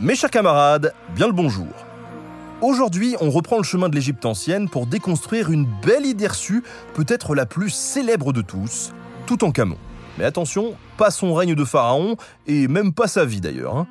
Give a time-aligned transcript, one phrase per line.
[0.00, 1.66] Mes chers camarades, bien le bonjour.
[2.60, 6.62] Aujourd'hui, on reprend le chemin de l'Égypte ancienne pour déconstruire une belle idée reçue,
[6.94, 8.92] peut-être la plus célèbre de tous,
[9.26, 9.76] Toutankhamon.
[10.18, 12.16] Mais attention, pas son règne de pharaon,
[12.46, 13.76] et même pas sa vie d'ailleurs.
[13.76, 13.86] hein.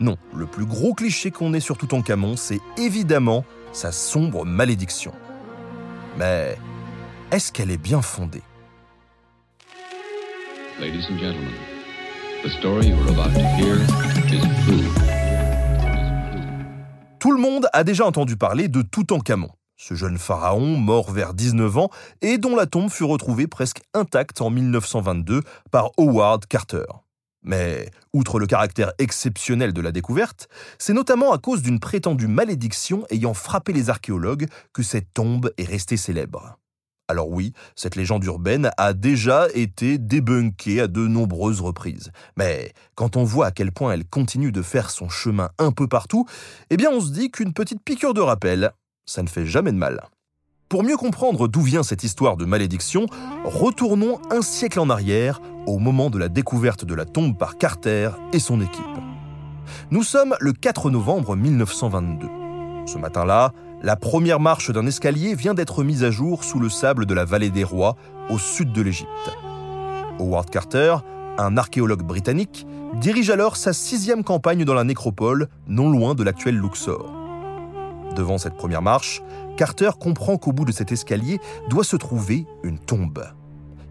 [0.00, 5.12] Non, le plus gros cliché qu'on ait sur Toutankhamon, c'est évidemment sa sombre malédiction.
[6.18, 6.56] Mais
[7.30, 8.42] est-ce qu'elle est bien fondée?
[10.80, 11.52] Ladies and gentlemen,
[12.42, 13.76] the story about to hear
[14.32, 15.01] is true.
[17.22, 21.78] Tout le monde a déjà entendu parler de Toutankhamon, ce jeune pharaon mort vers 19
[21.78, 21.88] ans
[22.20, 26.82] et dont la tombe fut retrouvée presque intacte en 1922 par Howard Carter.
[27.44, 30.48] Mais, outre le caractère exceptionnel de la découverte,
[30.80, 35.68] c'est notamment à cause d'une prétendue malédiction ayant frappé les archéologues que cette tombe est
[35.68, 36.58] restée célèbre.
[37.12, 42.10] Alors oui, cette légende urbaine a déjà été débunkée à de nombreuses reprises.
[42.38, 45.86] Mais quand on voit à quel point elle continue de faire son chemin un peu
[45.86, 46.24] partout,
[46.70, 48.72] eh bien on se dit qu'une petite piqûre de rappel,
[49.04, 50.00] ça ne fait jamais de mal.
[50.70, 53.04] Pour mieux comprendre d'où vient cette histoire de malédiction,
[53.44, 58.08] retournons un siècle en arrière, au moment de la découverte de la tombe par Carter
[58.32, 58.82] et son équipe.
[59.90, 62.26] Nous sommes le 4 novembre 1922.
[62.86, 67.04] Ce matin-là, la première marche d'un escalier vient d'être mise à jour sous le sable
[67.04, 67.96] de la vallée des rois,
[68.30, 69.08] au sud de l'Égypte.
[70.20, 70.96] Howard Carter,
[71.36, 72.64] un archéologue britannique,
[73.00, 77.10] dirige alors sa sixième campagne dans la nécropole, non loin de l'actuel Luxor.
[78.14, 79.20] Devant cette première marche,
[79.56, 83.24] Carter comprend qu'au bout de cet escalier doit se trouver une tombe.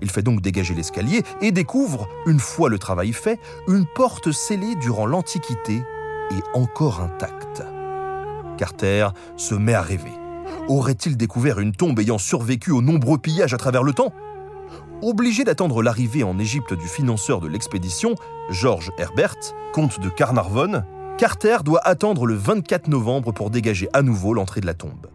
[0.01, 4.75] Il fait donc dégager l'escalier et découvre, une fois le travail fait, une porte scellée
[4.75, 5.83] durant l'Antiquité
[6.31, 7.63] et encore intacte.
[8.57, 10.11] Carter se met à rêver.
[10.67, 14.13] Aurait-il découvert une tombe ayant survécu aux nombreux pillages à travers le temps?
[15.01, 18.15] Obligé d'attendre l'arrivée en Égypte du financeur de l'expédition,
[18.49, 19.35] George Herbert,
[19.73, 20.83] comte de Carnarvon,
[21.17, 25.07] Carter doit attendre le 24 novembre pour dégager à nouveau l'entrée de la tombe.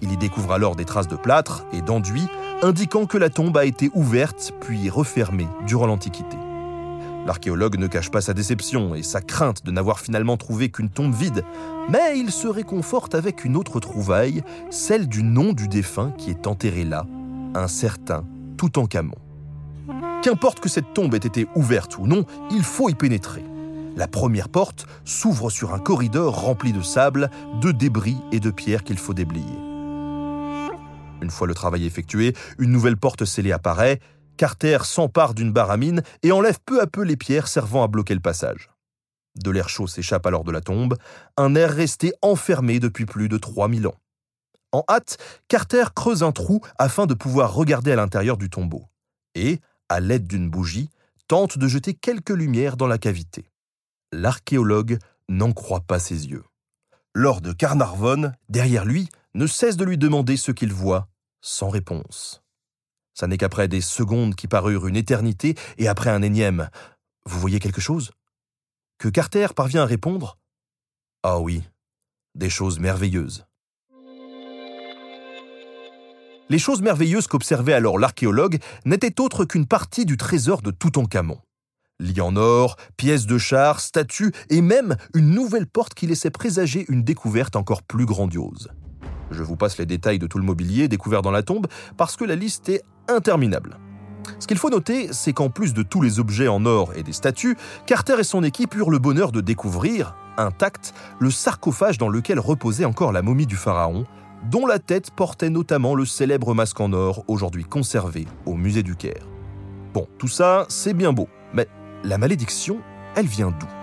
[0.00, 2.26] Il y découvre alors des traces de plâtre et d'enduit
[2.62, 6.36] indiquant que la tombe a été ouverte puis refermée durant l'Antiquité.
[7.26, 11.12] L'archéologue ne cache pas sa déception et sa crainte de n'avoir finalement trouvé qu'une tombe
[11.12, 11.44] vide,
[11.88, 16.46] mais il se réconforte avec une autre trouvaille, celle du nom du défunt qui est
[16.46, 17.04] enterré là,
[17.56, 18.24] un certain
[18.56, 19.16] Toutankhamon.
[20.22, 23.44] Qu'importe que cette tombe ait été ouverte ou non, il faut y pénétrer.
[23.96, 28.84] La première porte s'ouvre sur un corridor rempli de sable, de débris et de pierres
[28.84, 29.58] qu'il faut déblayer.
[31.22, 34.00] Une fois le travail effectué, une nouvelle porte scellée apparaît.
[34.36, 38.20] Carter s'empare d'une baramine et enlève peu à peu les pierres servant à bloquer le
[38.20, 38.70] passage.
[39.36, 40.96] De l'air chaud s'échappe alors de la tombe,
[41.36, 43.96] un air resté enfermé depuis plus de 3000 ans.
[44.72, 48.84] En hâte, Carter creuse un trou afin de pouvoir regarder à l'intérieur du tombeau.
[49.34, 50.90] Et, à l'aide d'une bougie,
[51.28, 53.50] tente de jeter quelques lumières dans la cavité.
[54.12, 54.98] L'archéologue
[55.28, 56.44] n'en croit pas ses yeux.
[57.14, 61.08] Lord Carnarvon, derrière lui, ne cesse de lui demander ce qu'il voit,
[61.40, 62.42] sans réponse.
[63.18, 66.68] Ça n'est qu'après des secondes qui parurent une éternité et après un énième
[67.24, 68.10] Vous voyez quelque chose?
[68.98, 70.36] Que Carter parvient à répondre?
[71.22, 71.62] Ah oui,
[72.34, 73.46] des choses merveilleuses.
[76.50, 81.40] Les choses merveilleuses qu'observait alors l'archéologue n'étaient autres qu'une partie du trésor de Toutankhamon.
[81.98, 86.84] Lits en or, pièces de char, statues et même une nouvelle porte qui laissait présager
[86.90, 88.68] une découverte encore plus grandiose.
[89.30, 91.66] Je vous passe les détails de tout le mobilier découvert dans la tombe
[91.96, 93.78] parce que la liste est interminable.
[94.38, 97.12] Ce qu'il faut noter, c'est qu'en plus de tous les objets en or et des
[97.12, 97.56] statues,
[97.86, 102.84] Carter et son équipe eurent le bonheur de découvrir, intact, le sarcophage dans lequel reposait
[102.84, 104.04] encore la momie du pharaon,
[104.50, 108.96] dont la tête portait notamment le célèbre masque en or aujourd'hui conservé au musée du
[108.96, 109.26] Caire.
[109.94, 111.68] Bon, tout ça, c'est bien beau, mais
[112.04, 112.78] la malédiction,
[113.14, 113.75] elle vient d'où?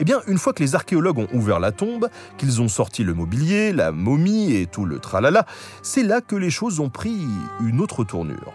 [0.00, 3.14] Eh bien, une fois que les archéologues ont ouvert la tombe, qu'ils ont sorti le
[3.14, 5.46] mobilier, la momie et tout le tralala,
[5.82, 7.18] c'est là que les choses ont pris
[7.60, 8.52] une autre tournure.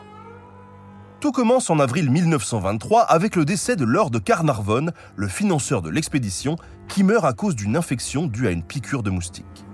[1.20, 6.56] Tout commence en avril 1923 avec le décès de Lord Carnarvon, le financeur de l'expédition,
[6.88, 9.66] qui meurt à cause d'une infection due à une piqûre de moustique.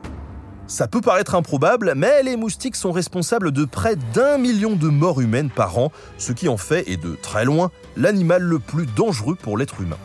[0.66, 5.22] Ça peut paraître improbable, mais les moustiques sont responsables de près d'un million de morts
[5.22, 9.36] humaines par an, ce qui en fait, et de très loin, l'animal le plus dangereux
[9.36, 9.98] pour l'être humain.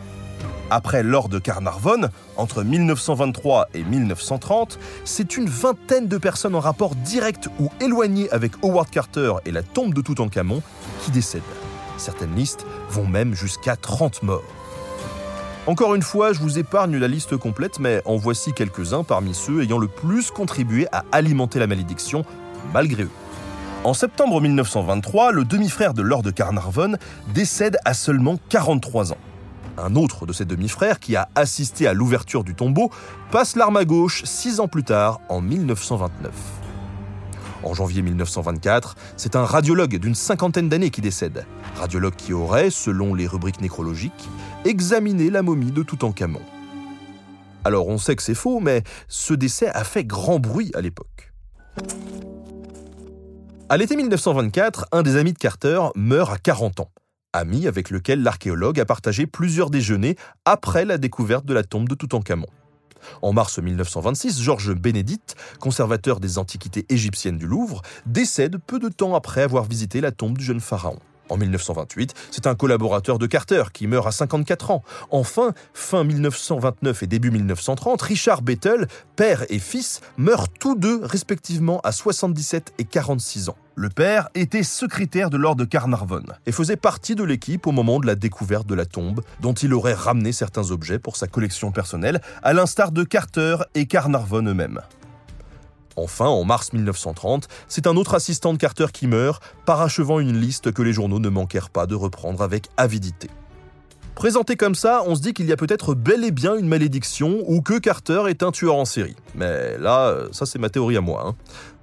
[0.73, 6.95] Après l'or de Carnarvon, entre 1923 et 1930, c'est une vingtaine de personnes en rapport
[6.95, 10.61] direct ou éloigné avec Howard Carter et la tombe de Toutankhamon
[11.01, 11.41] qui décèdent.
[11.97, 14.45] Certaines listes vont même jusqu'à 30 morts.
[15.67, 19.63] Encore une fois, je vous épargne la liste complète, mais en voici quelques-uns parmi ceux
[19.63, 22.23] ayant le plus contribué à alimenter la malédiction,
[22.73, 23.11] malgré eux.
[23.83, 26.93] En septembre 1923, le demi-frère de Lord Carnarvon
[27.33, 29.17] décède à seulement 43 ans.
[29.77, 32.91] Un autre de ses demi-frères, qui a assisté à l'ouverture du tombeau,
[33.31, 36.31] passe l'arme à gauche six ans plus tard, en 1929.
[37.63, 41.45] En janvier 1924, c'est un radiologue d'une cinquantaine d'années qui décède.
[41.75, 44.29] Radiologue qui aurait, selon les rubriques nécrologiques,
[44.65, 46.41] examiné la momie de Toutankhamon.
[47.63, 51.31] Alors on sait que c'est faux, mais ce décès a fait grand bruit à l'époque.
[53.69, 56.89] À l'été 1924, un des amis de Carter meurt à 40 ans
[57.33, 61.95] ami avec lequel l'archéologue a partagé plusieurs déjeuners après la découverte de la tombe de
[61.95, 62.47] Toutankhamon.
[63.21, 69.15] En mars 1926, Georges Bénédicte, conservateur des antiquités égyptiennes du Louvre, décède peu de temps
[69.15, 70.99] après avoir visité la tombe du jeune pharaon.
[71.31, 74.83] En 1928, c'est un collaborateur de Carter qui meurt à 54 ans.
[75.11, 81.79] Enfin, fin 1929 et début 1930, Richard Bettel, père et fils, meurent tous deux respectivement
[81.85, 83.55] à 77 et 46 ans.
[83.75, 88.07] Le père était secrétaire de Lord Carnarvon et faisait partie de l'équipe au moment de
[88.07, 92.19] la découverte de la tombe, dont il aurait ramené certains objets pour sa collection personnelle,
[92.43, 94.81] à l'instar de Carter et Carnarvon eux-mêmes.
[95.95, 100.71] Enfin, en mars 1930, c'est un autre assistant de Carter qui meurt, parachevant une liste
[100.71, 103.29] que les journaux ne manquèrent pas de reprendre avec avidité.
[104.15, 107.43] Présenté comme ça, on se dit qu'il y a peut-être bel et bien une malédiction
[107.47, 109.15] ou que Carter est un tueur en série.
[109.35, 111.23] Mais là, ça c'est ma théorie à moi.
[111.25, 111.35] Hein.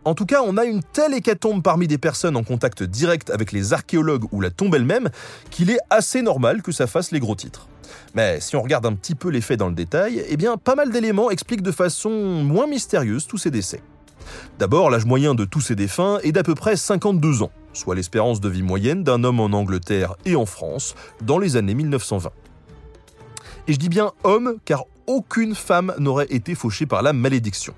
[0.04, 3.50] En tout cas, on a une telle hécatombe parmi des personnes en contact direct avec
[3.50, 5.08] les archéologues ou la tombe elle-même
[5.50, 7.66] qu'il est assez normal que ça fasse les gros titres.
[8.14, 10.74] Mais si on regarde un petit peu les faits dans le détail, eh bien pas
[10.74, 13.82] mal d'éléments expliquent de façon moins mystérieuse tous ces décès.
[14.58, 18.40] D'abord, l'âge moyen de tous ces défunts est d'à peu près 52 ans, soit l'espérance
[18.40, 22.30] de vie moyenne d'un homme en Angleterre et en France dans les années 1920.
[23.68, 27.74] Et je dis bien homme car aucune femme n'aurait été fauchée par la malédiction.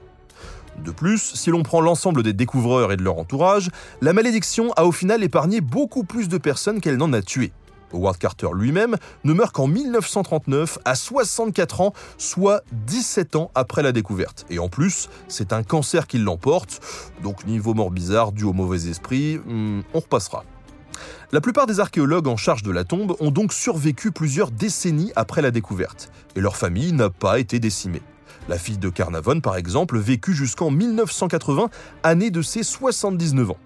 [0.84, 3.70] De plus, si l'on prend l'ensemble des découvreurs et de leur entourage,
[4.00, 7.52] la malédiction a au final épargné beaucoup plus de personnes qu'elle n'en a tuées.
[7.92, 13.92] Howard Carter lui-même ne meurt qu'en 1939 à 64 ans, soit 17 ans après la
[13.92, 14.46] découverte.
[14.50, 16.80] Et en plus, c'est un cancer qui l'emporte,
[17.22, 20.44] donc niveau mort bizarre dû au mauvais esprit, hmm, on repassera.
[21.32, 25.42] La plupart des archéologues en charge de la tombe ont donc survécu plusieurs décennies après
[25.42, 28.02] la découverte, et leur famille n'a pas été décimée.
[28.48, 31.70] La fille de Carnavon, par exemple, vécut jusqu'en 1980,
[32.02, 33.58] année de ses 79 ans.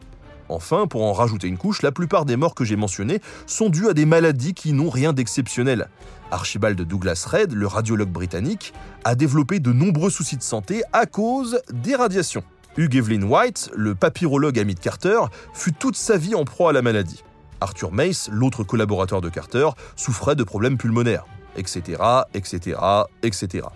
[0.48, 3.88] Enfin, pour en rajouter une couche, la plupart des morts que j'ai mentionnées sont dues
[3.88, 5.88] à des maladies qui n'ont rien d'exceptionnel.
[6.30, 8.74] Archibald Douglas Reid, le radiologue britannique,
[9.04, 12.42] a développé de nombreux soucis de santé à cause des radiations.
[12.76, 15.20] Hugh Evelyn White, le papyrologue ami de Carter,
[15.52, 17.22] fut toute sa vie en proie à la maladie.
[17.60, 21.24] Arthur Mace, l'autre collaborateur de Carter, souffrait de problèmes pulmonaires,
[21.56, 22.02] etc.,
[22.34, 22.78] etc.,
[23.22, 23.66] etc.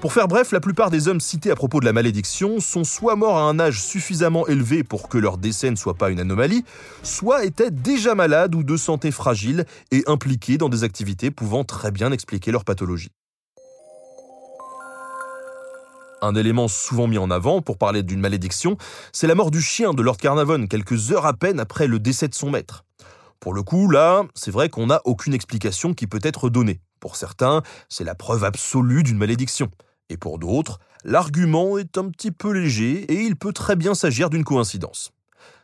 [0.00, 3.16] Pour faire bref, la plupart des hommes cités à propos de la malédiction sont soit
[3.16, 6.64] morts à un âge suffisamment élevé pour que leur décès ne soit pas une anomalie,
[7.02, 11.90] soit étaient déjà malades ou de santé fragile et impliqués dans des activités pouvant très
[11.90, 13.10] bien expliquer leur pathologie.
[16.20, 18.76] Un élément souvent mis en avant pour parler d'une malédiction,
[19.12, 22.28] c'est la mort du chien de Lord Carnavon quelques heures à peine après le décès
[22.28, 22.84] de son maître.
[23.40, 26.80] Pour le coup, là, c'est vrai qu'on n'a aucune explication qui peut être donnée.
[27.00, 29.70] Pour certains, c'est la preuve absolue d'une malédiction.
[30.08, 34.30] Et pour d'autres, l'argument est un petit peu léger et il peut très bien s'agir
[34.30, 35.12] d'une coïncidence.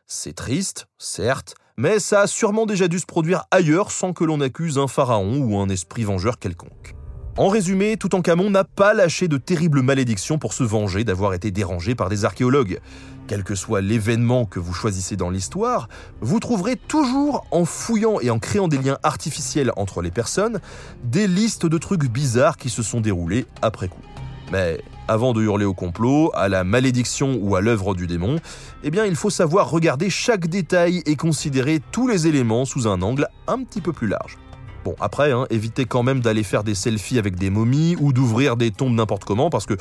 [0.06, 4.40] C'est triste, certes, mais ça a sûrement déjà dû se produire ailleurs sans que l'on
[4.40, 6.94] accuse un pharaon ou un esprit vengeur quelconque.
[7.38, 11.94] En résumé, Toutankhamon n'a pas lâché de terribles malédictions pour se venger d'avoir été dérangé
[11.94, 12.78] par des archéologues.
[13.26, 15.88] Quel que soit l'événement que vous choisissez dans l'histoire,
[16.20, 20.60] vous trouverez toujours, en fouillant et en créant des liens artificiels entre les personnes,
[21.04, 24.02] des listes de trucs bizarres qui se sont déroulés après coup.
[24.50, 28.40] Mais avant de hurler au complot, à la malédiction ou à l'œuvre du démon,
[28.84, 33.00] eh bien il faut savoir regarder chaque détail et considérer tous les éléments sous un
[33.00, 34.36] angle un petit peu plus large.
[34.84, 38.56] Bon, après, hein, évitez quand même d'aller faire des selfies avec des momies ou d'ouvrir
[38.56, 39.74] des tombes n'importe comment parce que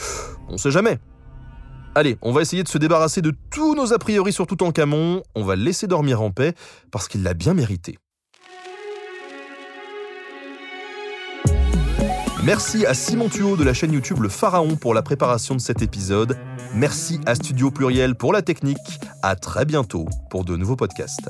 [0.47, 0.99] on sait jamais.
[1.93, 4.71] Allez, on va essayer de se débarrasser de tous nos a priori sur tout en
[4.71, 5.23] camon.
[5.35, 6.53] On va le laisser dormir en paix
[6.91, 7.97] parce qu'il l'a bien mérité.
[12.43, 15.83] Merci à Simon Thuot de la chaîne YouTube Le Pharaon pour la préparation de cet
[15.83, 16.37] épisode.
[16.73, 18.77] Merci à Studio Pluriel pour la technique.
[19.21, 21.29] À très bientôt pour de nouveaux podcasts.